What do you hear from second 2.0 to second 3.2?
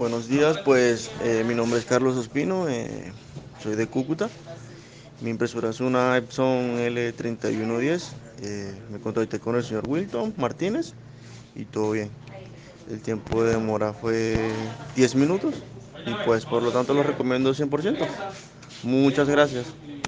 Ospino, eh,